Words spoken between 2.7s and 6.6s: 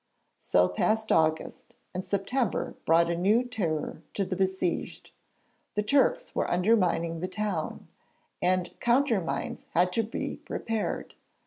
brought a new terror to the besieged. The Turks were